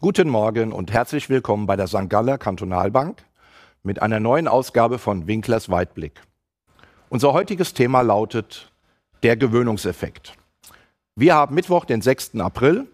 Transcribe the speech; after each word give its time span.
Guten 0.00 0.28
Morgen 0.28 0.72
und 0.72 0.92
herzlich 0.92 1.28
willkommen 1.28 1.66
bei 1.66 1.74
der 1.74 1.88
St. 1.88 2.08
Galler 2.08 2.38
Kantonalbank 2.38 3.24
mit 3.82 4.00
einer 4.00 4.20
neuen 4.20 4.46
Ausgabe 4.46 4.98
von 4.98 5.26
Winklers 5.26 5.70
Weitblick. 5.70 6.22
Unser 7.08 7.32
heutiges 7.32 7.74
Thema 7.74 8.02
lautet 8.02 8.70
der 9.24 9.36
Gewöhnungseffekt. 9.36 10.34
Wir 11.16 11.34
haben 11.34 11.54
Mittwoch, 11.54 11.84
den 11.84 12.00
6. 12.00 12.36
April. 12.36 12.86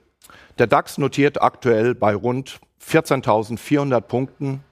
Der 0.58 0.66
DAX 0.66 0.96
notiert 0.96 1.42
aktuell 1.42 1.94
bei 1.94 2.14
rund 2.14 2.58
14.400 2.82 4.00
Punkten 4.00 4.64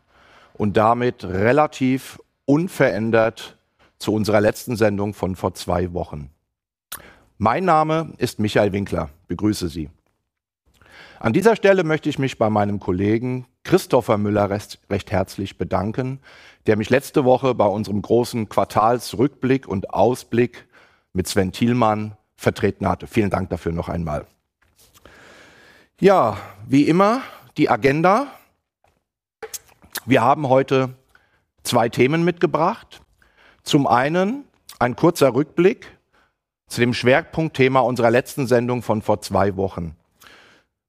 und 0.54 0.76
damit 0.76 1.24
relativ 1.24 2.18
unverändert 2.46 3.58
zu 4.02 4.12
unserer 4.12 4.40
letzten 4.40 4.76
Sendung 4.76 5.14
von 5.14 5.36
vor 5.36 5.54
zwei 5.54 5.92
Wochen. 5.94 6.30
Mein 7.38 7.64
Name 7.64 8.12
ist 8.18 8.38
Michael 8.38 8.72
Winkler. 8.72 9.08
Begrüße 9.28 9.68
Sie. 9.68 9.90
An 11.18 11.32
dieser 11.32 11.56
Stelle 11.56 11.84
möchte 11.84 12.08
ich 12.08 12.18
mich 12.18 12.36
bei 12.36 12.50
meinem 12.50 12.80
Kollegen 12.80 13.46
Christopher 13.62 14.18
Müller 14.18 14.50
recht, 14.50 14.80
recht, 14.90 15.12
herzlich 15.12 15.56
bedanken, 15.56 16.18
der 16.66 16.76
mich 16.76 16.90
letzte 16.90 17.24
Woche 17.24 17.54
bei 17.54 17.66
unserem 17.66 18.02
großen 18.02 18.48
Quartalsrückblick 18.48 19.68
und 19.68 19.90
Ausblick 19.90 20.66
mit 21.12 21.28
Sven 21.28 21.52
Thielmann 21.52 22.16
vertreten 22.36 22.88
hatte. 22.88 23.06
Vielen 23.06 23.30
Dank 23.30 23.50
dafür 23.50 23.70
noch 23.70 23.88
einmal. 23.88 24.26
Ja, 26.00 26.38
wie 26.66 26.88
immer 26.88 27.22
die 27.56 27.70
Agenda. 27.70 28.26
Wir 30.06 30.22
haben 30.22 30.48
heute 30.48 30.96
zwei 31.62 31.88
Themen 31.88 32.24
mitgebracht. 32.24 33.01
Zum 33.62 33.86
einen 33.86 34.44
ein 34.78 34.96
kurzer 34.96 35.34
Rückblick 35.34 35.86
zu 36.66 36.80
dem 36.80 36.94
Schwerpunktthema 36.94 37.80
unserer 37.80 38.10
letzten 38.10 38.46
Sendung 38.46 38.82
von 38.82 39.02
vor 39.02 39.20
zwei 39.20 39.56
Wochen 39.56 39.96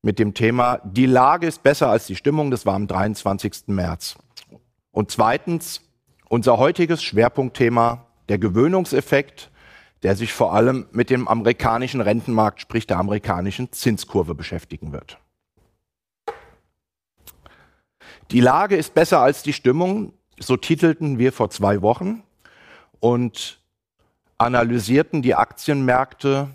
mit 0.02 0.20
dem 0.20 0.34
Thema 0.34 0.80
Die 0.84 1.06
Lage 1.06 1.48
ist 1.48 1.64
besser 1.64 1.90
als 1.90 2.08
die 2.08 2.16
Stimmung. 2.16 2.52
Das 2.52 2.66
war 2.66 2.76
am 2.76 2.88
23. 2.88 3.68
März. 3.68 4.16
Und 4.92 5.12
zweitens 5.12 5.82
unser 6.30 6.58
heutiges 6.58 7.04
Schwerpunktthema, 7.04 8.06
der 8.30 8.38
Gewöhnungseffekt, 8.38 9.52
der 10.04 10.16
sich 10.16 10.34
vor 10.34 10.54
allem 10.54 10.88
mit 10.92 11.10
dem 11.10 11.28
amerikanischen 11.28 12.02
Rentenmarkt, 12.02 12.60
sprich 12.60 12.88
der 12.88 12.98
amerikanischen 12.98 13.72
Zinskurve 13.72 14.36
beschäftigen 14.36 14.92
wird. 14.92 15.18
Die 18.32 18.42
Lage 18.42 18.76
ist 18.76 18.94
besser 18.94 19.20
als 19.20 19.44
die 19.44 19.54
Stimmung, 19.54 20.14
so 20.40 20.58
titelten 20.58 21.20
wir 21.20 21.32
vor 21.32 21.50
zwei 21.50 21.82
Wochen 21.82 22.24
und 23.04 23.60
analysierten 24.38 25.22
die 25.22 25.36
Aktienmärkte 25.36 26.48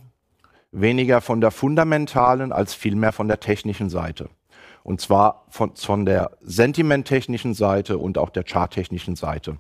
weniger 0.73 1.21
von 1.21 1.43
der 1.43 1.51
fundamentalen 1.51 2.53
als 2.53 2.73
vielmehr 2.73 3.13
von 3.13 3.29
der 3.29 3.39
technischen 3.39 3.91
Seite. 3.91 4.31
Und 4.83 5.03
zwar 5.03 5.45
von, 5.51 5.77
von 5.77 6.07
der 6.07 6.39
sentimenttechnischen 6.41 7.53
Seite 7.53 7.99
und 7.99 8.17
auch 8.17 8.31
der 8.31 8.45
charttechnischen 8.45 9.15
Seite. 9.15 9.59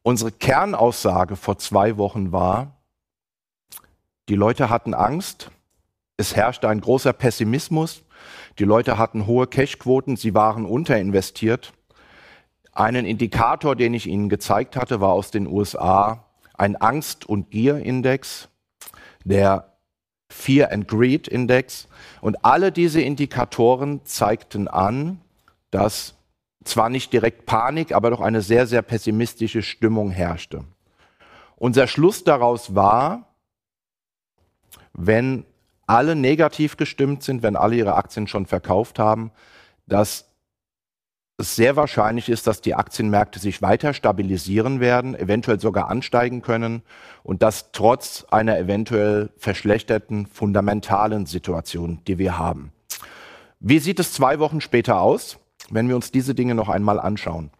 Unsere 0.00 0.32
Kernaussage 0.32 1.36
vor 1.36 1.58
zwei 1.58 1.98
Wochen 1.98 2.32
war, 2.32 2.78
die 4.30 4.36
Leute 4.36 4.70
hatten 4.70 4.94
Angst, 4.94 5.50
es 6.16 6.34
herrschte 6.34 6.70
ein 6.70 6.80
großer 6.80 7.12
Pessimismus, 7.12 8.02
die 8.58 8.64
Leute 8.64 8.96
hatten 8.96 9.26
hohe 9.26 9.46
Cashquoten, 9.46 10.16
sie 10.16 10.32
waren 10.32 10.64
unterinvestiert. 10.64 11.74
Einen 12.78 13.06
Indikator, 13.06 13.74
den 13.74 13.92
ich 13.92 14.06
Ihnen 14.06 14.28
gezeigt 14.28 14.76
hatte, 14.76 15.00
war 15.00 15.10
aus 15.10 15.32
den 15.32 15.48
USA 15.48 16.24
ein 16.54 16.76
Angst- 16.76 17.28
und 17.28 17.50
Gierindex, 17.50 18.48
der 19.24 19.72
Fear 20.30 20.70
and 20.70 20.86
Greed 20.86 21.26
Index. 21.26 21.88
Und 22.20 22.44
alle 22.44 22.70
diese 22.70 23.00
Indikatoren 23.00 24.04
zeigten 24.04 24.68
an, 24.68 25.20
dass 25.72 26.14
zwar 26.62 26.88
nicht 26.88 27.12
direkt 27.12 27.46
Panik, 27.46 27.92
aber 27.92 28.10
doch 28.10 28.20
eine 28.20 28.42
sehr, 28.42 28.68
sehr 28.68 28.82
pessimistische 28.82 29.62
Stimmung 29.62 30.12
herrschte. 30.12 30.62
Unser 31.56 31.88
Schluss 31.88 32.22
daraus 32.22 32.76
war, 32.76 33.34
wenn 34.92 35.44
alle 35.88 36.14
negativ 36.14 36.76
gestimmt 36.76 37.24
sind, 37.24 37.42
wenn 37.42 37.56
alle 37.56 37.74
ihre 37.74 37.96
Aktien 37.96 38.28
schon 38.28 38.46
verkauft 38.46 39.00
haben, 39.00 39.32
dass 39.86 40.27
es 41.40 41.54
sehr 41.54 41.76
wahrscheinlich 41.76 42.28
ist, 42.28 42.48
dass 42.48 42.60
die 42.60 42.74
Aktienmärkte 42.74 43.38
sich 43.38 43.62
weiter 43.62 43.94
stabilisieren 43.94 44.80
werden, 44.80 45.14
eventuell 45.14 45.60
sogar 45.60 45.88
ansteigen 45.88 46.42
können 46.42 46.82
und 47.22 47.42
das 47.42 47.70
trotz 47.70 48.26
einer 48.30 48.58
eventuell 48.58 49.30
verschlechterten 49.36 50.26
fundamentalen 50.26 51.26
Situation, 51.26 52.00
die 52.08 52.18
wir 52.18 52.38
haben. 52.38 52.72
Wie 53.60 53.78
sieht 53.78 54.00
es 54.00 54.12
zwei 54.12 54.40
Wochen 54.40 54.60
später 54.60 55.00
aus, 55.00 55.38
wenn 55.70 55.88
wir 55.88 55.94
uns 55.94 56.10
diese 56.10 56.34
Dinge 56.34 56.56
noch 56.56 56.68
einmal 56.68 56.98
anschauen? 56.98 57.50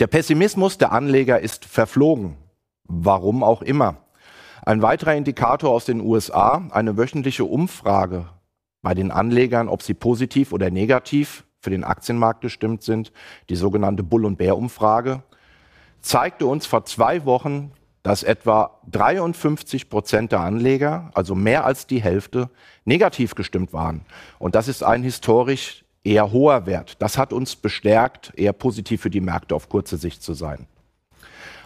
Der 0.00 0.06
Pessimismus 0.06 0.78
der 0.78 0.92
Anleger 0.92 1.40
ist 1.40 1.66
verflogen. 1.66 2.36
Warum 2.84 3.42
auch 3.42 3.62
immer. 3.62 3.96
Ein 4.64 4.80
weiterer 4.80 5.14
Indikator 5.14 5.70
aus 5.70 5.84
den 5.84 6.00
USA, 6.00 6.66
eine 6.70 6.96
wöchentliche 6.96 7.44
Umfrage 7.44 8.28
bei 8.80 8.94
den 8.94 9.10
Anlegern, 9.10 9.68
ob 9.68 9.82
sie 9.82 9.94
positiv 9.94 10.52
oder 10.52 10.70
negativ 10.70 11.45
für 11.66 11.70
den 11.70 11.82
Aktienmarkt 11.82 12.42
gestimmt 12.42 12.84
sind, 12.84 13.10
die 13.48 13.56
sogenannte 13.56 14.04
Bull- 14.04 14.24
und 14.24 14.38
Bär-Umfrage, 14.38 15.24
zeigte 16.00 16.46
uns 16.46 16.64
vor 16.64 16.84
zwei 16.84 17.24
Wochen, 17.24 17.72
dass 18.04 18.22
etwa 18.22 18.78
53 18.88 19.90
Prozent 19.90 20.30
der 20.30 20.42
Anleger, 20.42 21.10
also 21.14 21.34
mehr 21.34 21.64
als 21.64 21.88
die 21.88 22.00
Hälfte, 22.00 22.50
negativ 22.84 23.34
gestimmt 23.34 23.72
waren. 23.72 24.02
Und 24.38 24.54
das 24.54 24.68
ist 24.68 24.84
ein 24.84 25.02
historisch 25.02 25.84
eher 26.04 26.30
hoher 26.30 26.66
Wert. 26.66 27.02
Das 27.02 27.18
hat 27.18 27.32
uns 27.32 27.56
bestärkt, 27.56 28.32
eher 28.36 28.52
positiv 28.52 29.00
für 29.00 29.10
die 29.10 29.20
Märkte 29.20 29.56
auf 29.56 29.68
kurze 29.68 29.96
Sicht 29.96 30.22
zu 30.22 30.34
sein. 30.34 30.68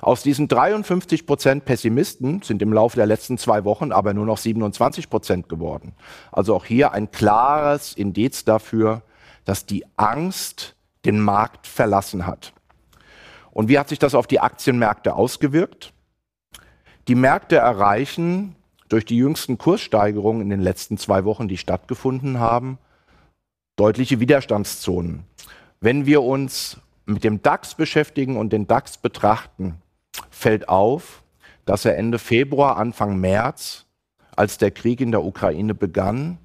Aus 0.01 0.23
diesen 0.23 0.49
53 0.49 1.27
Prozent 1.27 1.67
Pessimisten 1.67 2.41
sind 2.41 2.63
im 2.63 2.73
Laufe 2.73 2.97
der 2.97 3.05
letzten 3.05 3.37
zwei 3.37 3.67
Wochen 3.67 3.93
aber 3.93 4.15
nur 4.15 4.25
noch 4.25 4.39
27 4.39 5.11
Prozent 5.11 5.51
geworden. 5.51 5.93
Also 6.33 6.55
auch 6.55 6.65
hier 6.65 6.93
ein 6.93 7.11
klares 7.11 7.93
Indiz 7.93 8.47
dafür, 8.47 9.03
dass 9.45 9.67
die 9.67 9.85
Angst 9.97 10.77
den 11.05 11.21
Markt 11.21 11.67
verlassen 11.67 12.27
hat. 12.27 12.53
Und 13.51 13.69
wie 13.69 13.79
hat 13.79 13.89
sich 13.89 13.99
das 13.99 14.15
auf 14.15 14.27
die 14.27 14.41
Aktienmärkte 14.41 15.15
ausgewirkt? 15.15 15.93
Die 17.09 17.15
Märkte 17.15 17.57
erreichen 17.57 18.55
durch 18.89 19.05
die 19.05 19.17
jüngsten 19.17 19.59
Kurssteigerungen 19.59 20.43
in 20.43 20.51
den 20.51 20.61
letzten 20.61 20.99
zwei 20.99 21.25
Wochen, 21.25 21.49
die 21.49 21.57
stattgefunden 21.57 22.39
haben, 22.39 22.79
deutliche 23.77 24.21
Widerstandszonen. 24.21 25.25
Wenn 25.81 26.07
wir 26.07 26.23
uns 26.23 26.79
mit 27.07 27.25
dem 27.25 27.43
DAX 27.43 27.75
beschäftigen 27.75 28.37
und 28.37 28.53
den 28.53 28.67
DAX 28.67 28.99
betrachten, 28.99 29.81
fällt 30.31 30.69
auf, 30.69 31.23
dass 31.65 31.85
er 31.85 31.97
Ende 31.97 32.19
Februar, 32.19 32.77
Anfang 32.77 33.19
März, 33.19 33.87
als 34.37 34.59
der 34.59 34.71
Krieg 34.71 35.01
in 35.01 35.11
der 35.11 35.25
Ukraine 35.25 35.75
begann 35.75 36.39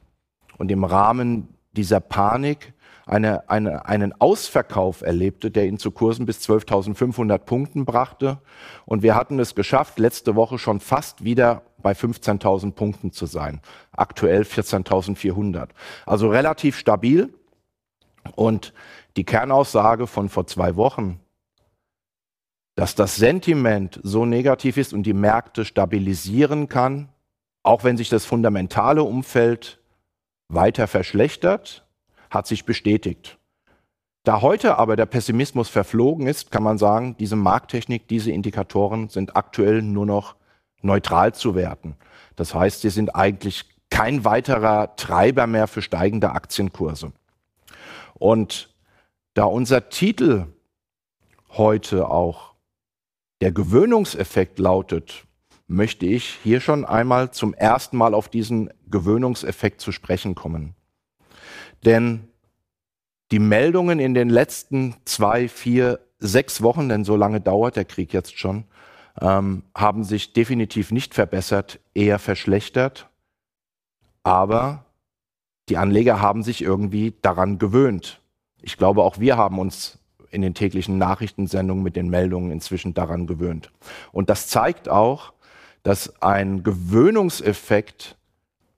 und 0.57 0.72
im 0.72 0.84
Rahmen 0.84 1.50
dieser 1.73 2.00
Panik 2.00 2.73
eine, 3.05 3.49
eine, 3.49 3.85
einen 3.85 4.19
Ausverkauf 4.19 5.01
erlebte, 5.01 5.51
der 5.51 5.67
ihn 5.67 5.77
zu 5.77 5.91
Kursen 5.91 6.25
bis 6.25 6.39
12.500 6.47 7.38
Punkten 7.39 7.85
brachte. 7.85 8.39
Und 8.85 9.03
wir 9.03 9.16
hatten 9.16 9.39
es 9.39 9.53
geschafft, 9.53 9.99
letzte 9.99 10.35
Woche 10.35 10.57
schon 10.57 10.79
fast 10.79 11.23
wieder 11.23 11.61
bei 11.77 11.91
15.000 11.91 12.71
Punkten 12.71 13.11
zu 13.11 13.27
sein. 13.27 13.61
Aktuell 13.91 14.41
14.400. 14.41 15.69
Also 16.05 16.29
relativ 16.29 16.77
stabil. 16.77 17.33
Und 18.35 18.73
die 19.17 19.23
Kernaussage 19.23 20.07
von 20.07 20.29
vor 20.29 20.47
zwei 20.47 20.75
Wochen, 20.75 21.19
dass 22.75 22.96
das 22.96 23.16
Sentiment 23.16 23.99
so 24.03 24.25
negativ 24.25 24.78
ist 24.78 24.93
und 24.93 25.03
die 25.03 25.13
Märkte 25.13 25.63
stabilisieren 25.63 26.67
kann, 26.69 27.09
auch 27.61 27.84
wenn 27.84 27.97
sich 27.97 28.09
das 28.09 28.25
fundamentale 28.25 29.03
Umfeld 29.03 29.79
weiter 30.49 30.87
verschlechtert, 30.87 31.84
hat 32.35 32.46
sich 32.46 32.66
bestätigt. 32.66 33.40
Da 34.23 34.41
heute 34.41 34.78
aber 34.78 34.96
der 34.96 35.05
Pessimismus 35.05 35.70
verflogen 35.70 36.28
ist, 36.28 36.52
kann 36.52 36.64
man 36.64 36.78
sagen, 36.78 37.16
diese 37.17 37.35
Markttechnik, 37.35 38.08
diese 38.08 38.32
Indikatoren 38.32 39.09
sind 39.09 39.35
aktuell 39.35 39.82
nur 39.82 40.05
noch 40.05 40.35
neutral 40.82 41.34
zu 41.34 41.55
werten. 41.55 41.96
Das 42.35 42.53
heißt, 42.53 42.82
sie 42.82 42.90
sind 42.90 43.16
eigentlich 43.16 43.66
kein 43.90 44.26
weiterer 44.26 44.96
Treiber 44.96 45.47
mehr 45.47 45.67
für 45.67 45.82
steigende 45.82 46.32
Aktienkurse. 46.32 47.11
Und 48.16 48.73
da 49.35 49.46
unser 49.46 49.90
Titel 49.90 50.47
heute 51.49 52.09
auch 52.09 52.53
der 53.41 53.52
Gewöhnungseffekt 53.52 54.59
lautet, 54.59 55.26
möchte 55.67 56.05
ich 56.05 56.40
hier 56.43 56.61
schon 56.61 56.85
einmal 56.85 57.32
zum 57.32 57.53
ersten 57.53 57.97
Mal 57.97 58.14
auf 58.14 58.29
diesen 58.29 58.72
Gewöhnungseffekt 58.90 59.82
zu 59.82 59.91
sprechen 59.91 60.35
kommen. 60.35 60.76
Denn 61.83 62.27
die 63.31 63.39
Meldungen 63.39 63.99
in 63.99 64.13
den 64.13 64.29
letzten 64.29 64.95
zwei, 65.05 65.47
vier, 65.47 65.99
sechs 66.19 66.61
Wochen, 66.61 66.89
denn 66.89 67.03
so 67.03 67.16
lange 67.16 67.41
dauert 67.41 67.75
der 67.75 67.85
Krieg 67.85 68.13
jetzt 68.13 68.37
schon, 68.37 68.66
ähm, 69.19 69.63
haben 69.75 70.03
sich 70.03 70.33
definitiv 70.33 70.91
nicht 70.91 71.13
verbessert, 71.13 71.79
eher 71.93 72.19
verschlechtert. 72.19 73.09
Aber 74.23 74.85
die 75.69 75.77
Anleger 75.77 76.22
haben 76.22 76.43
sich 76.43 76.61
irgendwie 76.61 77.13
daran 77.22 77.57
gewöhnt. 77.57 78.22
Ich 78.61 78.77
glaube, 78.77 79.03
auch 79.03 79.19
wir 79.19 79.37
haben 79.37 79.59
uns 79.59 79.99
in 80.31 80.41
den 80.41 80.53
täglichen 80.53 80.97
Nachrichtensendungen 80.97 81.83
mit 81.83 81.95
den 81.95 82.09
Meldungen 82.09 82.51
inzwischen 82.51 82.93
daran 82.93 83.25
gewöhnt. 83.25 83.72
Und 84.11 84.29
das 84.29 84.47
zeigt 84.47 84.89
auch, 84.89 85.33
dass 85.83 86.22
ein 86.22 86.63
Gewöhnungseffekt 86.63 88.17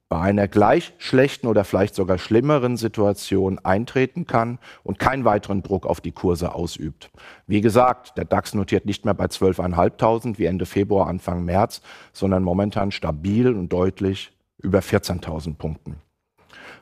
bei 0.09 0.21
einer 0.21 0.48
gleich 0.48 0.94
schlechten 1.00 1.48
oder 1.48 1.65
vielleicht 1.65 1.94
sogar 1.94 2.18
schlimmeren 2.18 2.77
Situation 2.77 3.59
eintreten 3.59 4.25
kann 4.25 4.57
und 4.83 5.00
keinen 5.00 5.25
weiteren 5.25 5.63
Druck 5.63 5.86
auf 5.86 6.00
die 6.00 6.13
Kurse 6.13 6.56
ausübt. 6.56 7.09
Wie 7.45 7.59
gesagt, 7.59 8.18
der 8.18 8.25
DAX 8.25 8.54
notiert 8.54 8.86
nicht 8.86 9.04
mehr 9.04 9.13
bei 9.13 9.25
12.500 9.25 10.38
wie 10.38 10.45
Ende 10.45 10.65
Februar, 10.65 11.07
Anfang 11.07 11.44
März, 11.44 11.81
sondern 12.13 12.44
momentan 12.44 12.92
stabil 12.92 13.54
und 13.54 13.74
deutlich 13.74 14.31
über 14.59 14.80
14.000 14.80 15.56
Punkten. 15.56 15.98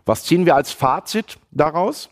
Was 0.06 0.24
ziehen 0.24 0.46
wir 0.46 0.56
als 0.56 0.72
Fazit 0.72 1.40
daraus? 1.52 2.10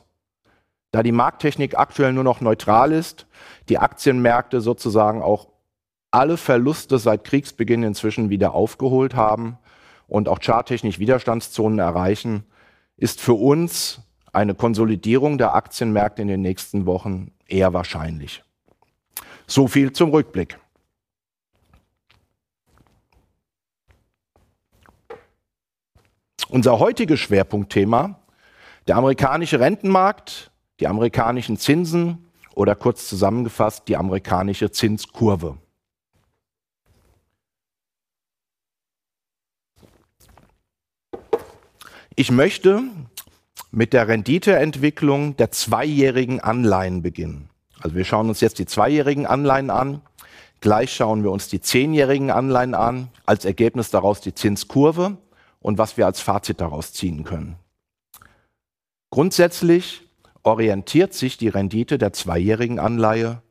Da 0.91 1.03
die 1.03 1.11
Markttechnik 1.11 1.77
aktuell 1.77 2.13
nur 2.13 2.23
noch 2.23 2.41
neutral 2.41 2.91
ist, 2.91 3.27
die 3.69 3.77
Aktienmärkte 3.77 4.61
sozusagen 4.61 5.21
auch 5.21 5.47
alle 6.11 6.37
Verluste 6.37 6.99
seit 6.99 7.23
Kriegsbeginn 7.23 7.83
inzwischen 7.83 8.29
wieder 8.29 8.53
aufgeholt 8.53 9.15
haben, 9.15 9.57
und 10.07 10.27
auch 10.27 10.39
charttechnisch 10.39 10.99
Widerstandszonen 10.99 11.79
erreichen, 11.79 12.43
ist 12.97 13.21
für 13.21 13.33
uns 13.33 14.01
eine 14.31 14.55
Konsolidierung 14.55 15.37
der 15.37 15.55
Aktienmärkte 15.55 16.21
in 16.21 16.27
den 16.27 16.41
nächsten 16.41 16.85
Wochen 16.85 17.31
eher 17.47 17.73
wahrscheinlich. 17.73 18.43
So 19.47 19.67
viel 19.67 19.93
zum 19.93 20.09
Rückblick. 20.09 20.57
Unser 26.49 26.79
heutiges 26.79 27.19
Schwerpunktthema, 27.19 28.19
der 28.87 28.97
amerikanische 28.97 29.59
Rentenmarkt, 29.59 30.51
die 30.79 30.87
amerikanischen 30.87 31.57
Zinsen 31.57 32.29
oder 32.53 32.75
kurz 32.75 33.07
zusammengefasst 33.07 33.87
die 33.87 33.97
amerikanische 33.97 34.71
Zinskurve. 34.71 35.57
Ich 42.15 42.29
möchte 42.29 42.83
mit 43.71 43.91
der 43.91 44.07
Renditeentwicklung 44.07 45.35
der 45.37 45.49
zweijährigen 45.49 46.39
Anleihen 46.39 47.01
beginnen. 47.01 47.49
Also 47.81 47.95
wir 47.95 48.05
schauen 48.05 48.29
uns 48.29 48.39
jetzt 48.39 48.59
die 48.59 48.67
zweijährigen 48.67 49.25
Anleihen 49.25 49.71
an. 49.71 50.01
Gleich 50.61 50.93
schauen 50.93 51.23
wir 51.23 51.31
uns 51.31 51.47
die 51.47 51.59
zehnjährigen 51.59 52.29
Anleihen 52.29 52.75
an. 52.75 53.09
Als 53.25 53.45
Ergebnis 53.45 53.89
daraus 53.89 54.21
die 54.21 54.35
Zinskurve 54.35 55.17
und 55.59 55.79
was 55.79 55.97
wir 55.97 56.05
als 56.05 56.19
Fazit 56.19 56.61
daraus 56.61 56.93
ziehen 56.93 57.23
können. 57.23 57.55
Grundsätzlich 59.09 60.03
orientiert 60.43 61.15
sich 61.15 61.37
die 61.37 61.49
Rendite 61.49 61.97
der 61.97 62.13
zweijährigen 62.13 62.77
Anleihe 62.77 63.41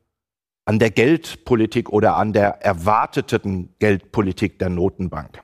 an 0.63 0.79
der 0.79 0.91
Geldpolitik 0.91 1.89
oder 1.89 2.15
an 2.15 2.31
der 2.31 2.63
erwarteten 2.63 3.75
Geldpolitik 3.79 4.57
der 4.57 4.69
Notenbank. 4.69 5.43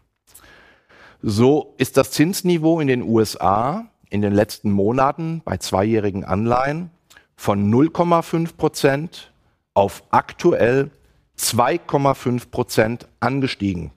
So 1.22 1.74
ist 1.78 1.98
das 1.98 2.12
Zinsniveau 2.12 2.80
in 2.80 2.88
den 2.88 3.04
USA 3.04 3.88
in 4.10 4.22
den 4.22 4.34
letzten 4.34 4.72
Monaten 4.72 5.42
bei 5.44 5.58
zweijährigen 5.58 6.24
Anleihen 6.24 6.92
von 7.36 7.72
0,5 7.72 8.56
Prozent 8.56 9.32
auf 9.74 10.04
aktuell 10.12 10.92
2,5 11.38 12.50
Prozent 12.50 13.08
angestiegen. 13.20 13.92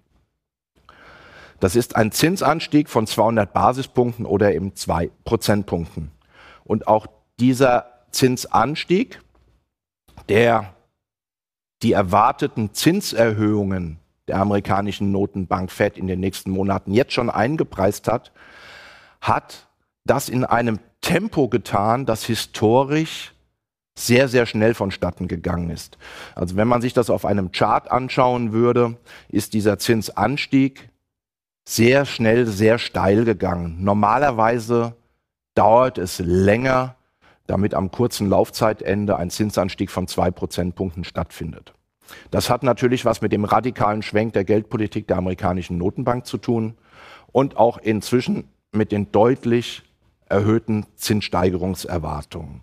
Das 1.60 1.76
ist 1.76 1.94
ein 1.94 2.10
Zinsanstieg 2.10 2.88
von 2.88 3.06
200 3.06 3.52
Basispunkten 3.52 4.26
oder 4.26 4.52
eben 4.52 4.74
zwei 4.74 5.10
Prozentpunkten. 5.24 6.10
Und 6.64 6.88
auch 6.88 7.06
dieser 7.38 7.86
Zinsanstieg, 8.10 9.20
der 10.28 10.74
die 11.82 11.92
erwarteten 11.92 12.74
Zinserhöhungen 12.74 14.01
der 14.28 14.36
amerikanischen 14.38 15.10
Notenbank 15.10 15.70
Fed 15.70 15.98
in 15.98 16.06
den 16.06 16.20
nächsten 16.20 16.50
Monaten 16.50 16.92
jetzt 16.92 17.12
schon 17.12 17.30
eingepreist 17.30 18.08
hat, 18.08 18.32
hat 19.20 19.68
das 20.04 20.28
in 20.28 20.44
einem 20.44 20.78
Tempo 21.00 21.48
getan, 21.48 22.06
das 22.06 22.24
historisch 22.24 23.34
sehr, 23.94 24.28
sehr 24.28 24.46
schnell 24.46 24.74
vonstatten 24.74 25.28
gegangen 25.28 25.70
ist. 25.70 25.98
Also 26.34 26.56
wenn 26.56 26.68
man 26.68 26.80
sich 26.80 26.94
das 26.94 27.10
auf 27.10 27.24
einem 27.24 27.52
Chart 27.52 27.90
anschauen 27.90 28.52
würde, 28.52 28.96
ist 29.28 29.52
dieser 29.52 29.78
Zinsanstieg 29.78 30.88
sehr 31.68 32.06
schnell, 32.06 32.46
sehr 32.46 32.78
steil 32.78 33.24
gegangen. 33.24 33.82
Normalerweise 33.84 34.96
dauert 35.54 35.98
es 35.98 36.18
länger, 36.18 36.96
damit 37.46 37.74
am 37.74 37.90
kurzen 37.90 38.28
Laufzeitende 38.28 39.16
ein 39.16 39.30
Zinsanstieg 39.30 39.90
von 39.90 40.08
zwei 40.08 40.30
Prozentpunkten 40.30 41.04
stattfindet. 41.04 41.74
Das 42.30 42.50
hat 42.50 42.62
natürlich 42.62 43.04
was 43.04 43.20
mit 43.20 43.32
dem 43.32 43.44
radikalen 43.44 44.02
Schwenk 44.02 44.32
der 44.32 44.44
Geldpolitik 44.44 45.06
der 45.06 45.18
amerikanischen 45.18 45.78
Notenbank 45.78 46.26
zu 46.26 46.38
tun 46.38 46.74
und 47.32 47.56
auch 47.56 47.78
inzwischen 47.78 48.48
mit 48.72 48.92
den 48.92 49.12
deutlich 49.12 49.82
erhöhten 50.28 50.86
Zinssteigerungserwartungen. 50.96 52.62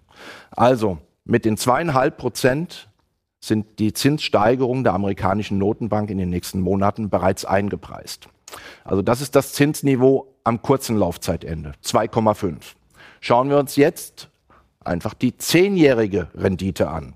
Also 0.51 0.97
mit 1.23 1.45
den 1.45 1.57
zweieinhalb 1.57 2.17
Prozent 2.17 2.89
sind 3.39 3.79
die 3.79 3.93
Zinssteigerungen 3.93 4.83
der 4.83 4.93
amerikanischen 4.93 5.57
Notenbank 5.57 6.09
in 6.09 6.17
den 6.17 6.29
nächsten 6.29 6.59
Monaten 6.59 7.09
bereits 7.09 7.45
eingepreist. 7.45 8.27
Also 8.83 9.01
das 9.01 9.21
ist 9.21 9.35
das 9.35 9.53
Zinsniveau 9.53 10.33
am 10.43 10.61
kurzen 10.61 10.97
Laufzeitende, 10.97 11.73
2,5. 11.83 12.57
Schauen 13.21 13.49
wir 13.49 13.57
uns 13.57 13.75
jetzt 13.75 14.29
einfach 14.83 15.13
die 15.13 15.37
zehnjährige 15.37 16.29
Rendite 16.33 16.89
an. 16.89 17.13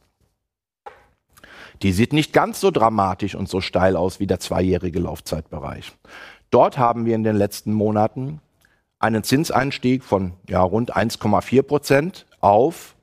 Die 1.83 1.91
sieht 1.91 2.13
nicht 2.13 2.31
ganz 2.31 2.61
so 2.61 2.71
dramatisch 2.71 3.35
und 3.35 3.49
so 3.49 3.59
steil 3.59 3.97
aus 3.97 4.21
wie 4.21 4.27
der 4.27 4.39
zweijährige 4.39 4.99
Laufzeitbereich. 4.99 5.91
Dort 6.49 6.77
haben 6.77 7.05
wir 7.05 7.13
in 7.13 7.25
den 7.25 7.35
letzten 7.35 7.73
Monaten 7.73 8.39
einen 8.99 9.23
Zinseinstieg 9.23 10.03
von 10.03 10.33
ja, 10.47 10.61
rund 10.61 10.95
1,4 10.95 11.61
Prozent 11.61 12.25
auf 12.39 12.95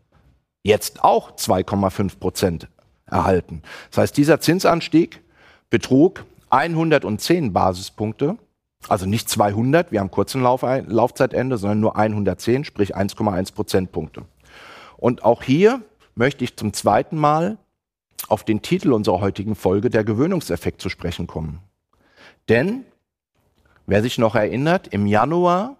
jetzt 0.63 1.05
auch 1.05 1.33
2,5 1.33 2.19
Prozent 2.19 2.69
erhalten. 3.05 3.63
Das 3.91 3.99
heißt, 3.99 4.17
dieser 4.17 4.41
Zinsanstieg 4.41 5.21
betrug 5.69 6.25
110 6.49 7.53
Basispunkte, 7.53 8.39
also 8.89 9.05
nicht 9.05 9.29
200 9.29 9.93
wie 9.93 9.99
am 9.99 10.11
kurzen 10.11 10.43
Lauf 10.43 10.63
Laufzeitende, 10.63 11.59
sondern 11.59 11.81
nur 11.81 11.97
110, 11.97 12.65
sprich 12.65 12.97
1,1 12.97 13.55
Prozentpunkte. 13.55 14.23
Und 14.97 15.23
auch 15.23 15.43
hier 15.43 15.83
möchte 16.15 16.45
ich 16.45 16.57
zum 16.57 16.73
zweiten 16.73 17.19
Mal 17.19 17.59
auf 18.29 18.45
den 18.45 18.63
Titel 18.63 18.93
unserer 18.93 19.21
heutigen 19.21 19.55
Folge, 19.55 19.91
der 19.91 20.05
Gewöhnungseffekt, 20.05 20.81
zu 20.81 20.89
sprechen 20.89 21.27
kommen. 21.27 21.61
Denn, 22.49 22.85
wer 23.87 24.03
sich 24.03 24.19
noch 24.19 24.35
erinnert, 24.35 24.89
im 24.89 25.07
Januar 25.07 25.77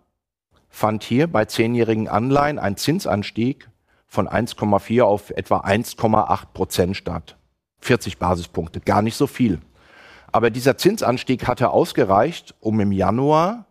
fand 0.69 1.03
hier 1.03 1.27
bei 1.27 1.45
zehnjährigen 1.45 2.09
Anleihen 2.09 2.59
ein 2.59 2.77
Zinsanstieg 2.77 3.69
von 4.07 4.29
1,4 4.29 5.03
auf 5.03 5.31
etwa 5.31 5.61
1,8 5.61 6.47
Prozent 6.53 6.97
statt. 6.97 7.37
40 7.81 8.19
Basispunkte, 8.19 8.81
gar 8.81 9.03
nicht 9.03 9.17
so 9.17 9.27
viel. 9.27 9.61
Aber 10.33 10.51
dieser 10.51 10.77
Zinsanstieg 10.77 11.47
hatte 11.49 11.71
ausgereicht, 11.71 12.55
um 12.61 12.79
im 12.81 12.93
Januar 12.93 13.67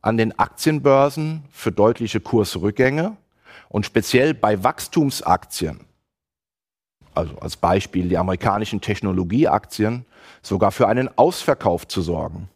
an 0.00 0.16
den 0.16 0.38
Aktienbörsen 0.38 1.44
für 1.50 1.72
deutliche 1.72 2.20
Kursrückgänge 2.20 3.16
und 3.68 3.84
speziell 3.84 4.34
bei 4.34 4.62
Wachstumsaktien 4.62 5.80
also 7.18 7.36
als 7.40 7.56
Beispiel 7.56 8.08
die 8.08 8.16
amerikanischen 8.16 8.80
Technologieaktien, 8.80 10.06
sogar 10.40 10.70
für 10.70 10.86
einen 10.86 11.10
Ausverkauf 11.18 11.86
zu 11.88 12.00
sorgen. 12.00 12.48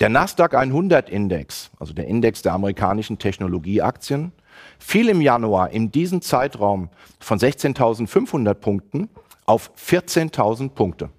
Der 0.00 0.08
Nasdaq 0.08 0.54
100 0.54 1.08
Index, 1.08 1.70
also 1.78 1.92
der 1.92 2.06
Index 2.08 2.42
der 2.42 2.54
amerikanischen 2.54 3.18
Technologieaktien, 3.18 4.32
fiel 4.78 5.08
im 5.08 5.20
Januar 5.20 5.70
in 5.70 5.92
diesem 5.92 6.22
Zeitraum 6.22 6.88
von 7.20 7.38
16.500 7.38 8.54
Punkten 8.54 9.08
auf 9.46 9.70
14.000 9.76 10.70
Punkte. 10.70 11.10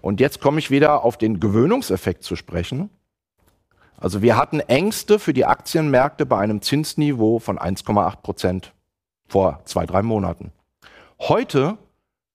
Und 0.00 0.20
jetzt 0.20 0.40
komme 0.40 0.60
ich 0.60 0.70
wieder 0.70 1.04
auf 1.04 1.16
den 1.16 1.40
Gewöhnungseffekt 1.40 2.22
zu 2.22 2.36
sprechen. 2.36 2.90
Also 3.96 4.22
wir 4.22 4.36
hatten 4.36 4.60
Ängste 4.60 5.18
für 5.18 5.32
die 5.32 5.44
Aktienmärkte 5.44 6.26
bei 6.26 6.38
einem 6.38 6.62
Zinsniveau 6.62 7.40
von 7.40 7.58
1,8 7.58 8.22
Prozent 8.22 8.72
vor 9.26 9.60
zwei, 9.64 9.84
drei 9.84 10.02
Monaten. 10.02 10.52
Heute 11.20 11.78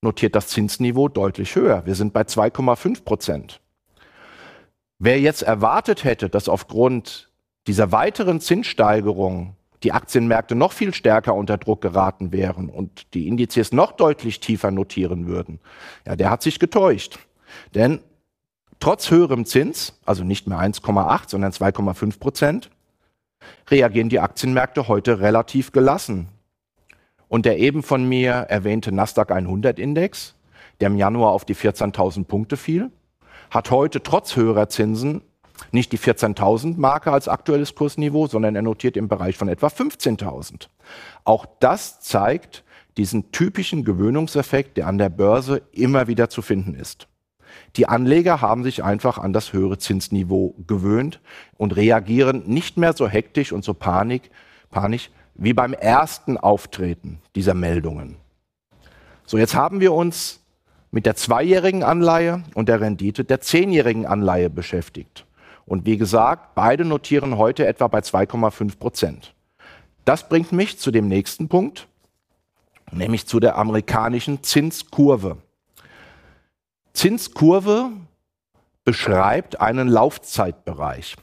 notiert 0.02 0.36
das 0.36 0.50
Zinsniveau 0.50 1.08
deutlich 1.08 1.56
höher. 1.56 1.86
Wir 1.86 1.96
sind 1.96 2.12
bei 2.12 2.22
2,5 2.22 3.04
Prozent. 3.04 3.62
Wer 5.00 5.20
jetzt 5.20 5.42
erwartet 5.42 6.04
hätte, 6.04 6.30
dass 6.30 6.50
aufgrund 6.50 7.30
dieser 7.68 7.92
weiteren 7.92 8.42
Zinssteigerung 8.42 9.56
die 9.84 9.94
Aktienmärkte 9.94 10.56
noch 10.56 10.74
viel 10.74 10.94
stärker 10.94 11.34
unter 11.36 11.58
Druck 11.58 11.82
geraten 11.82 12.32
wären 12.32 12.70
und 12.70 13.14
die 13.14 13.28
Indizes 13.28 13.72
noch 13.72 13.94
deutlich 13.94 14.40
tiefer 14.40 14.72
notieren 14.72 15.28
würden, 15.28 15.60
ja, 16.06 16.16
der 16.16 16.30
hat 16.30 16.42
sich 16.42 16.60
getäuscht. 16.60 17.20
Denn 17.76 18.00
trotz 18.80 19.12
höherem 19.12 19.46
Zins, 19.46 20.00
also 20.06 20.24
nicht 20.24 20.48
mehr 20.48 20.60
1,8, 20.60 21.30
sondern 21.30 21.52
2,5 21.52 22.20
Prozent, 22.20 22.70
reagieren 23.70 24.10
die 24.10 24.20
Aktienmärkte 24.20 24.88
heute 24.88 25.20
relativ 25.20 25.72
gelassen. 25.72 26.28
Und 27.34 27.48
der 27.48 27.58
eben 27.58 27.82
von 27.82 28.08
mir 28.08 28.32
erwähnte 28.32 28.92
Nasdaq 28.92 29.32
100 29.32 29.80
Index, 29.80 30.36
der 30.80 30.90
im 30.90 30.98
Januar 30.98 31.32
auf 31.32 31.46
die 31.46 31.56
14.000 31.56 32.26
Punkte 32.26 32.58
fiel, 32.58 32.92
hat 33.50 33.72
heute 33.72 34.04
trotz 34.04 34.36
höherer 34.36 34.70
Zinsen 34.70 35.24
nicht 35.72 35.92
die 35.92 35.98
14.000 35.98 36.78
Marke 36.78 37.12
als 37.12 37.28
aktuelles 37.28 37.74
Kursniveau, 37.74 38.28
sondern 38.28 38.56
er 38.56 38.62
notiert 38.62 38.96
im 38.98 39.08
Bereich 39.08 39.36
von 39.36 39.48
etwa 39.48 39.66
15.000. 39.66 40.68
Auch 41.24 41.48
das 41.60 42.02
zeigt 42.02 42.64
diesen 42.98 43.32
typischen 43.32 43.84
Gewöhnungseffekt, 43.84 44.78
der 44.78 44.86
an 44.86 45.00
der 45.00 45.10
Börse 45.10 45.64
immer 45.72 46.08
wieder 46.08 46.30
zu 46.30 46.44
finden 46.44 46.76
ist. 46.76 47.08
Die 47.78 47.90
Anleger 47.90 48.42
haben 48.42 48.62
sich 48.62 48.84
einfach 48.84 49.18
an 49.18 49.34
das 49.34 49.54
höhere 49.54 49.80
Zinsniveau 49.80 50.54
gewöhnt 50.68 51.20
und 51.58 51.76
reagieren 51.76 52.44
nicht 52.46 52.78
mehr 52.78 52.94
so 52.94 53.08
hektisch 53.08 53.52
und 53.52 53.64
so 53.64 53.74
panik, 53.74 54.30
panisch 54.70 55.10
wie 55.36 55.54
beim 55.54 55.74
ersten 55.74 56.38
Auftreten 56.38 57.20
dieser 57.36 57.54
Meldungen. 57.54 58.18
So, 59.26 59.38
jetzt 59.38 59.56
haben 59.56 59.80
wir 59.80 59.94
uns 59.94 60.42
mit 60.92 61.06
der 61.06 61.16
zweijährigen 61.16 61.84
Anleihe 61.84 62.44
und 62.54 62.70
der 62.70 62.82
Rendite 62.82 63.24
der 63.24 63.42
zehnjährigen 63.42 64.06
Anleihe 64.06 64.50
beschäftigt. 64.50 65.26
Und 65.66 65.86
wie 65.86 65.98
gesagt, 65.98 66.56
beide 66.56 66.86
notieren 66.86 67.38
heute 67.38 67.66
etwa 67.66 67.88
bei 67.88 68.00
2,5 68.00 68.78
Prozent. 68.78 69.34
Das 70.06 70.28
bringt 70.28 70.52
mich 70.52 70.78
zu 70.80 70.92
dem 70.92 71.08
nächsten 71.08 71.48
Punkt, 71.48 71.88
nämlich 72.92 73.26
zu 73.26 73.40
der 73.40 73.58
amerikanischen 73.58 74.44
Zinskurve. 74.44 75.38
Zinskurve 76.94 77.90
beschreibt 78.84 79.62
einen 79.62 79.88
Laufzeitbereich. 79.88 81.16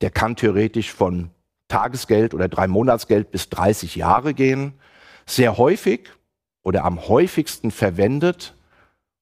Der 0.00 0.10
kann 0.10 0.36
theoretisch 0.36 0.92
von 0.92 1.30
Tagesgeld 1.68 2.34
oder 2.34 2.48
drei 2.48 2.66
Monatsgeld 2.66 3.30
bis 3.30 3.48
30 3.48 3.96
Jahre 3.96 4.34
gehen. 4.34 4.74
Sehr 5.26 5.56
häufig 5.58 6.10
oder 6.62 6.84
am 6.84 7.08
häufigsten 7.08 7.70
verwendet, 7.70 8.54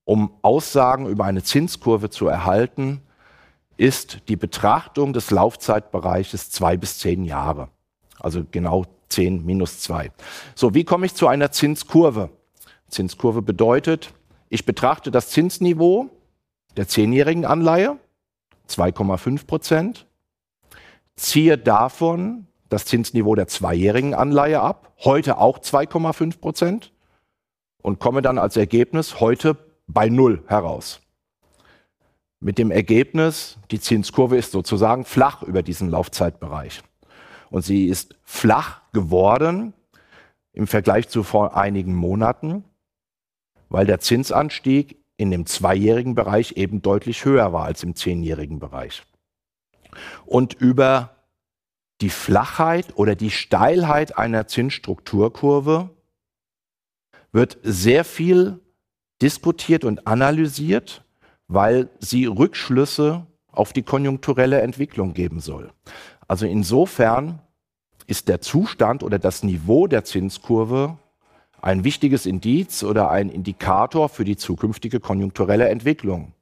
um 0.05 0.33
Aussagen 0.43 1.07
über 1.07 1.25
eine 1.25 1.43
Zinskurve 1.43 2.11
zu 2.11 2.27
erhalten, 2.27 3.03
ist 3.77 4.29
die 4.29 4.37
Betrachtung 4.37 5.13
des 5.13 5.31
Laufzeitbereiches 5.31 6.51
zwei 6.51 6.77
bis 6.77 6.99
zehn 6.99 7.25
Jahre. 7.25 7.69
Also 8.19 8.45
genau 8.51 8.87
zehn 9.09 9.45
minus 9.45 9.81
zwei. 9.81 10.11
So, 10.55 10.75
wie 10.75 10.85
komme 10.85 11.07
ich 11.07 11.15
zu 11.15 11.29
einer 11.29 11.53
Zinskurve? 11.53 12.31
Zinskurve 12.89 13.43
bedeutet, 13.43 14.13
ich 14.49 14.67
betrachte 14.67 15.11
das 15.11 15.31
Zinsniveau 15.31 16.11
der 16.77 16.89
zehnjährigen 16.89 17.45
Anleihe, 17.45 17.99
2,5 18.69 19.47
Prozent, 19.47 20.07
ziehe 21.17 21.59
davon 21.59 22.47
das 22.69 22.87
Zinsniveau 22.87 23.35
der 23.35 23.49
zweijährigen 23.49 24.15
Anleihe 24.15 24.61
ab, 24.61 24.93
heute 25.05 25.39
auch 25.39 25.59
2,5 25.59 26.41
Prozent, 26.41 26.93
und 27.83 27.99
komme 27.99 28.23
dann 28.23 28.39
als 28.39 28.57
Ergebnis 28.57 29.21
heute 29.21 29.57
bei 29.87 30.09
Null 30.09 30.43
heraus 30.47 31.03
mit 32.43 32.59
dem 32.59 32.71
Ergebnis, 32.71 33.57
die 33.71 33.81
Zinskurve 33.81 34.37
ist 34.37 34.51
sozusagen 34.51 35.05
flach 35.05 35.43
über 35.43 35.63
diesen 35.63 35.89
Laufzeitbereich. 35.89 36.83
Und 37.51 37.65
sie 37.65 37.87
ist 37.87 38.17
flach 38.25 38.83
geworden 38.93 39.75
im 40.53 40.67
Vergleich 40.67 41.09
zu 41.09 41.23
vor 41.23 41.57
einigen 41.57 41.95
Monaten, 41.95 42.65
weil 43.69 43.87
der 43.87 44.01
Zinsanstieg 44.01 44.99
in 45.17 45.31
dem 45.31 45.47
zweijährigen 45.47 46.15
Bereich 46.15 46.57
eben 46.57 46.83
deutlich 46.83 47.25
höher 47.25 47.53
war 47.53 47.65
als 47.65 47.85
im 47.85 47.95
zehnjährigen 47.95 48.59
Bereich. 48.59 49.05
Und 50.27 50.55
über 50.55 51.17
die 52.01 52.11
Flachheit 52.11 52.97
oder 52.97 53.15
die 53.15 53.31
Steilheit 53.31 54.19
einer 54.19 54.47
Zinsstrukturkurve 54.47 55.91
wird 57.31 57.59
sehr 57.63 58.05
viel 58.05 58.61
diskutiert 59.21 59.85
und 59.85 60.07
analysiert 60.07 61.05
weil 61.53 61.91
sie 61.99 62.27
Rückschlüsse 62.27 63.27
auf 63.51 63.73
die 63.73 63.83
konjunkturelle 63.83 64.63
Entwicklung 64.63 65.13
geben 65.13 65.41
soll. 65.41 65.71
Also 66.27 66.47
insofern 66.47 67.41
ist 68.07 68.29
der 68.29 68.41
Zustand 68.41 69.03
oder 69.03 69.19
das 69.19 69.43
Niveau 69.43 69.87
der 69.87 70.05
Zinskurve 70.05 70.97
ein 71.61 71.85
wichtiges 71.85 72.27
Indiz 72.27 72.83
oder 72.83 73.11
ein 73.11 73.29
Indikator 73.29 74.09
für 74.09 74.25
die 74.25 74.37
zukünftige 74.37 74.99
konjunkturelle 74.99 75.69
Entwicklung. 75.69 76.33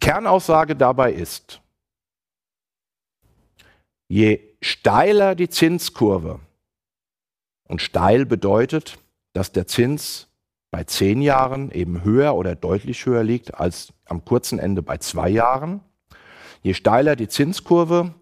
Kernaussage 0.00 0.76
dabei 0.76 1.12
ist, 1.12 1.60
je 4.08 4.40
steiler 4.60 5.34
die 5.34 5.48
Zinskurve, 5.48 6.40
und 7.68 7.82
steil 7.82 8.24
bedeutet, 8.24 8.98
dass 9.34 9.52
der 9.52 9.66
Zins 9.66 10.28
bei 10.70 10.84
zehn 10.84 11.22
Jahren 11.22 11.70
eben 11.70 12.02
höher 12.02 12.34
oder 12.34 12.56
deutlich 12.56 13.06
höher 13.06 13.22
liegt 13.22 13.54
als 13.54 13.92
am 14.06 14.24
kurzen 14.24 14.58
Ende 14.58 14.82
bei 14.82 14.98
zwei 14.98 15.28
Jahren. 15.28 15.80
Je 16.62 16.74
steiler 16.74 17.14
die 17.14 17.28
Zinskurve, 17.28 18.14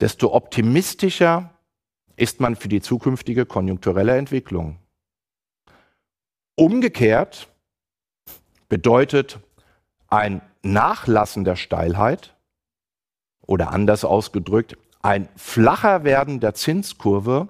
desto 0.00 0.32
optimistischer 0.32 1.50
ist 2.16 2.40
man 2.40 2.54
für 2.54 2.68
die 2.68 2.80
zukünftige 2.80 3.44
konjunkturelle 3.44 4.16
Entwicklung. 4.16 4.78
Umgekehrt 6.54 7.48
bedeutet 8.68 9.38
ein 10.08 10.40
Nachlassen 10.62 11.44
der 11.44 11.56
Steilheit 11.56 12.34
oder 13.42 13.70
anders 13.70 14.04
ausgedrückt, 14.04 14.76
ein 15.06 15.28
flacher 15.36 16.02
Werden 16.02 16.40
der 16.40 16.54
Zinskurve 16.54 17.46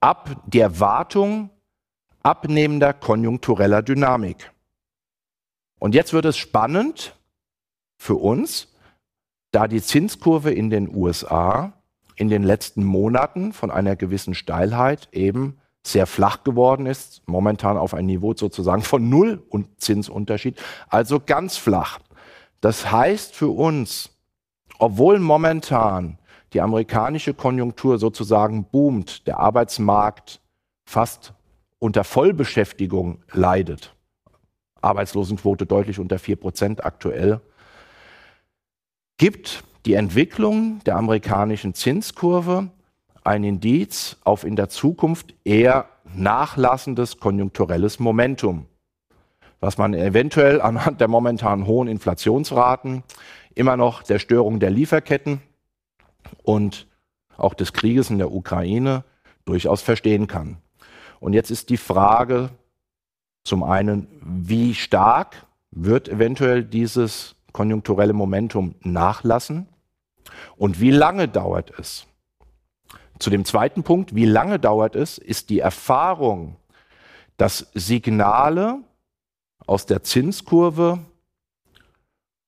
ab 0.00 0.42
der 0.44 0.78
Wartung 0.78 1.48
abnehmender 2.22 2.92
konjunktureller 2.92 3.80
Dynamik. 3.80 4.52
Und 5.78 5.94
jetzt 5.94 6.12
wird 6.12 6.26
es 6.26 6.36
spannend 6.36 7.16
für 7.96 8.16
uns, 8.16 8.68
da 9.52 9.68
die 9.68 9.80
Zinskurve 9.80 10.50
in 10.50 10.68
den 10.68 10.94
USA 10.94 11.72
in 12.16 12.28
den 12.28 12.42
letzten 12.42 12.84
Monaten 12.84 13.54
von 13.54 13.70
einer 13.70 13.96
gewissen 13.96 14.34
Steilheit 14.34 15.08
eben 15.12 15.58
sehr 15.82 16.06
flach 16.06 16.44
geworden 16.44 16.84
ist, 16.84 17.22
momentan 17.26 17.78
auf 17.78 17.94
ein 17.94 18.04
Niveau 18.04 18.34
sozusagen 18.34 18.82
von 18.82 19.08
Null 19.08 19.42
und 19.48 19.80
Zinsunterschied, 19.80 20.60
also 20.90 21.20
ganz 21.20 21.56
flach. 21.56 22.00
Das 22.60 22.92
heißt 22.92 23.34
für 23.34 23.48
uns, 23.48 24.10
obwohl 24.78 25.18
momentan 25.18 26.18
die 26.54 26.60
amerikanische 26.60 27.34
Konjunktur 27.34 27.98
sozusagen 27.98 28.64
boomt, 28.64 29.26
der 29.26 29.40
Arbeitsmarkt 29.40 30.40
fast 30.86 31.34
unter 31.80 32.04
Vollbeschäftigung 32.04 33.22
leidet, 33.32 33.94
Arbeitslosenquote 34.80 35.66
deutlich 35.66 35.98
unter 35.98 36.18
4 36.18 36.36
Prozent 36.36 36.84
aktuell, 36.84 37.40
gibt 39.18 39.64
die 39.84 39.94
Entwicklung 39.94 40.80
der 40.86 40.96
amerikanischen 40.96 41.74
Zinskurve 41.74 42.70
ein 43.24 43.44
Indiz 43.44 44.16
auf 44.24 44.44
in 44.44 44.56
der 44.56 44.68
Zukunft 44.68 45.34
eher 45.44 45.88
nachlassendes 46.14 47.18
konjunkturelles 47.18 47.98
Momentum, 47.98 48.66
was 49.60 49.78
man 49.78 49.94
eventuell 49.94 50.60
anhand 50.60 51.00
der 51.00 51.08
momentan 51.08 51.66
hohen 51.66 51.88
Inflationsraten, 51.88 53.02
immer 53.54 53.76
noch 53.76 54.02
der 54.02 54.18
Störung 54.18 54.60
der 54.60 54.70
Lieferketten 54.70 55.40
und 56.42 56.86
auch 57.36 57.54
des 57.54 57.72
Krieges 57.72 58.10
in 58.10 58.18
der 58.18 58.32
Ukraine 58.32 59.04
durchaus 59.44 59.82
verstehen 59.82 60.26
kann. 60.26 60.58
Und 61.20 61.32
jetzt 61.32 61.50
ist 61.50 61.70
die 61.70 61.76
Frage 61.76 62.50
zum 63.44 63.62
einen, 63.62 64.08
wie 64.22 64.74
stark 64.74 65.46
wird 65.70 66.08
eventuell 66.08 66.64
dieses 66.64 67.36
konjunkturelle 67.52 68.12
Momentum 68.12 68.74
nachlassen 68.82 69.68
und 70.56 70.80
wie 70.80 70.90
lange 70.90 71.28
dauert 71.28 71.78
es? 71.78 72.06
Zu 73.18 73.30
dem 73.30 73.44
zweiten 73.44 73.82
Punkt, 73.84 74.14
wie 74.14 74.24
lange 74.24 74.58
dauert 74.58 74.96
es, 74.96 75.18
ist 75.18 75.50
die 75.50 75.60
Erfahrung, 75.60 76.56
dass 77.36 77.70
Signale 77.74 78.80
aus 79.66 79.86
der 79.86 80.02
Zinskurve 80.02 80.98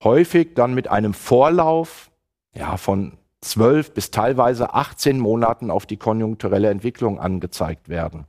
häufig 0.02 0.54
dann 0.54 0.74
mit 0.74 0.88
einem 0.88 1.14
Vorlauf 1.14 2.10
ja, 2.54 2.76
von 2.76 3.16
zwölf 3.50 3.92
bis 3.92 4.10
teilweise 4.10 4.74
18 4.74 5.18
Monaten 5.18 5.70
auf 5.70 5.86
die 5.86 5.96
konjunkturelle 5.96 6.70
Entwicklung 6.70 7.18
angezeigt 7.18 7.88
werden. 7.88 8.24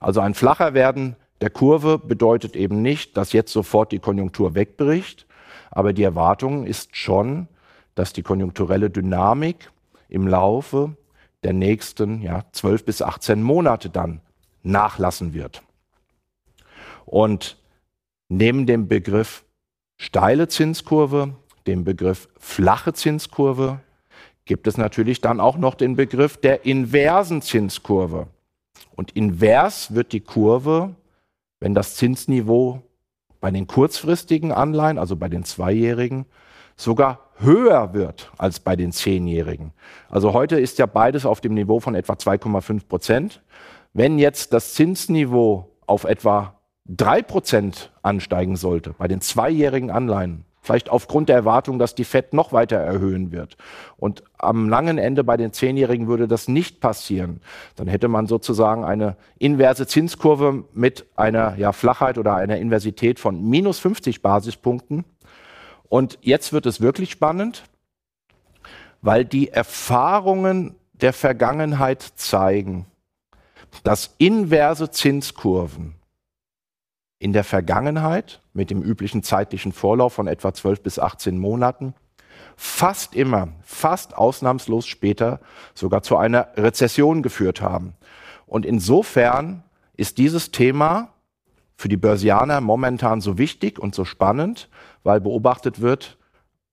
Also 0.00 0.20
ein 0.20 0.34
flacher 0.34 0.74
Werden 0.74 1.16
der 1.40 1.50
Kurve 1.50 1.98
bedeutet 1.98 2.54
eben 2.56 2.82
nicht, 2.82 3.16
dass 3.16 3.32
jetzt 3.32 3.52
sofort 3.52 3.92
die 3.92 3.98
Konjunktur 3.98 4.54
wegbricht, 4.54 5.26
aber 5.70 5.92
die 5.92 6.02
Erwartung 6.02 6.66
ist 6.66 6.96
schon, 6.96 7.48
dass 7.94 8.12
die 8.12 8.22
konjunkturelle 8.22 8.90
Dynamik 8.90 9.70
im 10.08 10.26
Laufe 10.26 10.96
der 11.42 11.52
nächsten 11.52 12.20
ja, 12.20 12.44
12 12.52 12.84
bis 12.84 13.02
18 13.02 13.42
Monate 13.42 13.88
dann 13.88 14.20
nachlassen 14.62 15.32
wird. 15.32 15.62
Und 17.06 17.56
neben 18.28 18.66
dem 18.66 18.88
Begriff 18.88 19.44
steile 19.96 20.48
Zinskurve, 20.48 21.34
dem 21.66 21.84
Begriff 21.84 22.28
flache 22.38 22.92
Zinskurve, 22.92 23.80
gibt 24.50 24.66
es 24.66 24.76
natürlich 24.76 25.20
dann 25.20 25.38
auch 25.38 25.56
noch 25.58 25.76
den 25.76 25.94
Begriff 25.94 26.36
der 26.36 26.66
inversen 26.66 27.40
Zinskurve. 27.40 28.26
Und 28.96 29.12
invers 29.12 29.94
wird 29.94 30.12
die 30.12 30.22
Kurve, 30.22 30.96
wenn 31.60 31.72
das 31.72 31.94
Zinsniveau 31.94 32.82
bei 33.40 33.52
den 33.52 33.68
kurzfristigen 33.68 34.50
Anleihen, 34.50 34.98
also 34.98 35.14
bei 35.14 35.28
den 35.28 35.44
Zweijährigen, 35.44 36.26
sogar 36.74 37.30
höher 37.36 37.94
wird 37.94 38.32
als 38.38 38.58
bei 38.58 38.74
den 38.74 38.90
Zehnjährigen. 38.90 39.70
Also 40.08 40.32
heute 40.32 40.58
ist 40.58 40.80
ja 40.80 40.86
beides 40.86 41.26
auf 41.26 41.40
dem 41.40 41.54
Niveau 41.54 41.78
von 41.78 41.94
etwa 41.94 42.14
2,5 42.14 42.88
Prozent. 42.88 43.42
Wenn 43.92 44.18
jetzt 44.18 44.52
das 44.52 44.74
Zinsniveau 44.74 45.70
auf 45.86 46.02
etwa 46.02 46.56
3 46.86 47.22
Prozent 47.22 47.92
ansteigen 48.02 48.56
sollte 48.56 48.94
bei 48.98 49.06
den 49.06 49.20
zweijährigen 49.20 49.92
Anleihen, 49.92 50.44
vielleicht 50.70 50.88
aufgrund 50.88 51.28
der 51.28 51.34
Erwartung, 51.34 51.80
dass 51.80 51.96
die 51.96 52.04
FED 52.04 52.32
noch 52.32 52.52
weiter 52.52 52.76
erhöhen 52.76 53.32
wird, 53.32 53.56
und 53.96 54.22
am 54.38 54.68
langen 54.68 54.98
Ende 54.98 55.24
bei 55.24 55.36
den 55.36 55.52
Zehnjährigen 55.52 56.06
würde 56.06 56.28
das 56.28 56.46
nicht 56.46 56.80
passieren, 56.80 57.40
dann 57.74 57.88
hätte 57.88 58.06
man 58.06 58.28
sozusagen 58.28 58.84
eine 58.84 59.16
inverse 59.38 59.88
Zinskurve 59.88 60.64
mit 60.72 61.06
einer 61.16 61.56
ja, 61.56 61.72
Flachheit 61.72 62.18
oder 62.18 62.36
einer 62.36 62.58
Inversität 62.58 63.18
von 63.18 63.42
minus 63.42 63.80
50 63.80 64.22
Basispunkten. 64.22 65.04
Und 65.88 66.18
jetzt 66.22 66.52
wird 66.52 66.66
es 66.66 66.80
wirklich 66.80 67.10
spannend, 67.10 67.64
weil 69.02 69.24
die 69.24 69.48
Erfahrungen 69.48 70.76
der 70.92 71.12
Vergangenheit 71.12 72.00
zeigen, 72.14 72.86
dass 73.82 74.14
inverse 74.18 74.90
Zinskurven 74.92 75.99
in 77.20 77.32
der 77.32 77.44
Vergangenheit 77.44 78.40
mit 78.54 78.70
dem 78.70 78.82
üblichen 78.82 79.22
zeitlichen 79.22 79.72
Vorlauf 79.72 80.14
von 80.14 80.26
etwa 80.26 80.52
12 80.52 80.82
bis 80.82 80.98
18 80.98 81.38
Monaten 81.38 81.94
fast 82.56 83.14
immer, 83.14 83.48
fast 83.62 84.16
ausnahmslos 84.16 84.86
später 84.86 85.40
sogar 85.74 86.02
zu 86.02 86.16
einer 86.16 86.48
Rezession 86.56 87.22
geführt 87.22 87.60
haben. 87.60 87.94
Und 88.46 88.66
insofern 88.66 89.62
ist 89.96 90.18
dieses 90.18 90.50
Thema 90.50 91.12
für 91.76 91.88
die 91.88 91.98
Börsianer 91.98 92.60
momentan 92.62 93.20
so 93.20 93.36
wichtig 93.38 93.78
und 93.78 93.94
so 93.94 94.04
spannend, 94.04 94.70
weil 95.02 95.20
beobachtet 95.20 95.80
wird, 95.80 96.18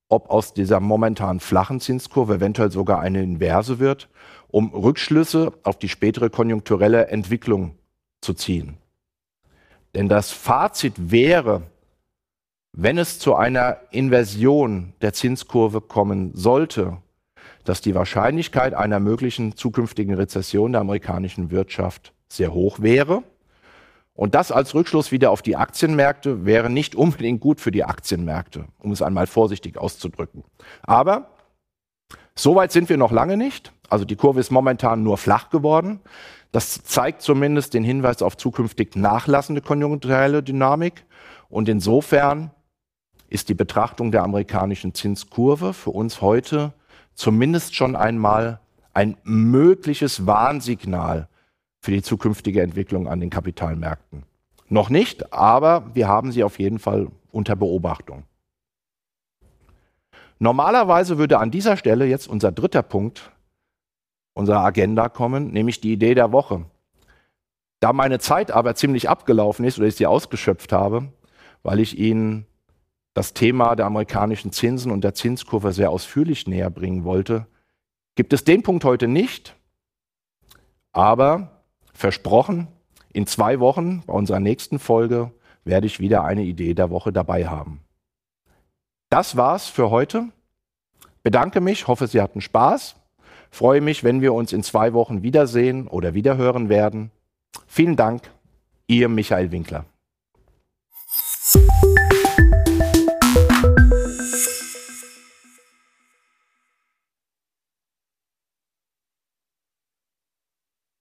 ob 0.10 0.30
aus 0.30 0.54
dieser 0.54 0.80
momentan 0.80 1.42
flachen 1.42 1.82
Zinskurve 1.82 2.36
eventuell 2.36 2.72
sogar 2.72 3.02
eine 3.02 3.22
inverse 3.22 3.80
wird, 3.80 4.10
um 4.48 4.74
Rückschlüsse 4.74 5.52
auf 5.64 5.78
die 5.78 5.90
spätere 5.90 6.30
konjunkturelle 6.30 7.08
Entwicklung 7.08 7.78
zu 8.22 8.34
ziehen. 8.34 8.78
Denn 9.98 10.10
das 10.10 10.32
Fazit 10.32 10.94
wäre, 11.10 11.64
wenn 12.72 13.00
es 13.00 13.18
zu 13.18 13.34
einer 13.34 13.78
Inversion 13.90 14.94
der 15.02 15.14
Zinskurve 15.14 15.82
kommen 15.82 16.36
sollte, 16.36 16.98
dass 17.64 17.82
die 17.82 17.96
Wahrscheinlichkeit 17.96 18.76
einer 18.76 19.00
möglichen 19.00 19.56
zukünftigen 19.56 20.14
Rezession 20.14 20.74
der 20.74 20.82
amerikanischen 20.82 21.50
Wirtschaft 21.50 22.14
sehr 22.28 22.54
hoch 22.54 22.80
wäre 22.80 23.24
und 24.14 24.36
das 24.36 24.52
als 24.52 24.76
Rückschluss 24.76 25.12
wieder 25.12 25.32
auf 25.32 25.42
die 25.42 25.56
Aktienmärkte 25.56 26.46
wäre 26.46 26.70
nicht 26.70 26.96
unbedingt 26.96 27.42
gut 27.42 27.60
für 27.60 27.72
die 27.72 27.84
Aktienmärkte, 27.84 28.66
um 28.78 28.92
es 28.92 29.02
einmal 29.02 29.26
vorsichtig 29.26 29.80
auszudrücken. 29.80 30.44
Aber 30.84 31.32
so 32.38 32.56
weit 32.56 32.72
sind 32.72 32.88
wir 32.90 32.98
noch 32.98 33.12
lange 33.12 33.36
nicht. 33.36 33.72
Also 33.90 34.06
die 34.06 34.16
Kurve 34.16 34.40
ist 34.40 34.52
momentan 34.52 35.04
nur 35.04 35.18
flach 35.18 35.50
geworden. 35.50 36.00
Das 36.52 36.84
zeigt 36.84 37.22
zumindest 37.22 37.74
den 37.74 37.84
Hinweis 37.84 38.22
auf 38.22 38.38
zukünftig 38.38 38.96
nachlassende 38.96 39.62
konjunkturelle 39.62 40.44
Dynamik. 40.44 41.06
Und 41.50 41.68
insofern 41.68 42.52
ist 43.30 43.50
die 43.50 43.54
Betrachtung 43.54 44.12
der 44.12 44.24
amerikanischen 44.24 44.94
Zinskurve 44.94 45.74
für 45.74 45.90
uns 45.90 46.22
heute 46.22 46.74
zumindest 47.16 47.76
schon 47.76 47.96
einmal 47.96 48.60
ein 48.94 49.18
mögliches 49.24 50.26
Warnsignal 50.26 51.28
für 51.82 51.92
die 51.92 52.02
zukünftige 52.02 52.62
Entwicklung 52.62 53.08
an 53.08 53.20
den 53.20 53.30
Kapitalmärkten. 53.30 54.24
Noch 54.70 54.90
nicht, 54.90 55.34
aber 55.34 55.92
wir 55.94 56.08
haben 56.08 56.32
sie 56.32 56.44
auf 56.44 56.60
jeden 56.60 56.80
Fall 56.80 57.08
unter 57.32 57.56
Beobachtung. 57.56 58.24
Normalerweise 60.40 61.18
würde 61.18 61.40
an 61.40 61.52
dieser 61.52 61.78
Stelle 61.78 62.06
jetzt 62.06 62.28
unser 62.28 62.52
dritter 62.52 62.84
Punkt 62.84 63.32
unserer 64.34 64.60
Agenda 64.60 65.10
kommen, 65.10 65.52
nämlich 65.52 65.82
die 65.82 65.94
Idee 65.94 66.14
der 66.14 66.32
Woche. 66.32 66.66
Da 67.80 67.92
meine 67.92 68.20
Zeit 68.20 68.52
aber 68.52 68.76
ziemlich 68.76 69.10
abgelaufen 69.10 69.66
ist 69.66 69.80
oder 69.80 69.88
ich 69.88 69.96
sie 69.96 70.06
ausgeschöpft 70.06 70.72
habe, 70.72 71.12
weil 71.64 71.80
ich 71.80 71.98
Ihnen 71.98 72.46
das 73.16 73.34
Thema 73.34 73.76
der 73.76 73.88
amerikanischen 73.88 74.52
Zinsen 74.52 74.92
und 74.92 75.04
der 75.04 75.16
Zinskurve 75.16 75.74
sehr 75.74 75.90
ausführlich 75.90 76.46
näher 76.48 76.70
bringen 76.70 77.04
wollte, 77.04 77.48
gibt 78.14 78.32
es 78.32 78.44
den 78.44 78.62
Punkt 78.62 78.84
heute 78.84 79.08
nicht, 79.08 79.56
aber 80.92 81.64
Versprochen, 81.94 82.68
in 83.12 83.26
zwei 83.26 83.60
Wochen 83.60 84.04
bei 84.06 84.14
unserer 84.14 84.40
nächsten 84.40 84.78
Folge 84.78 85.32
werde 85.64 85.88
ich 85.88 86.00
wieder 86.00 86.24
eine 86.24 86.44
Idee 86.44 86.76
der 86.76 86.92
Woche 86.92 87.12
dabei 87.12 87.48
haben. 87.48 87.82
Das 89.10 89.38
war's 89.38 89.68
für 89.68 89.90
heute. 89.90 90.30
Bedanke 91.24 91.62
mich, 91.62 91.88
hoffe, 91.88 92.08
Sie 92.08 92.22
hatten 92.22 92.42
Spaß. 92.42 92.96
Freue 93.50 93.82
mich, 93.82 94.04
wenn 94.04 94.22
wir 94.22 94.34
uns 94.34 94.54
in 94.54 94.64
zwei 94.64 94.94
Wochen 94.94 95.24
wiedersehen 95.24 95.88
oder 95.88 96.14
wiederhören 96.14 96.70
werden. 96.70 97.12
Vielen 97.66 97.96
Dank, 97.96 98.30
Ihr 98.88 99.08
Michael 99.10 99.52
Winkler. 99.52 99.86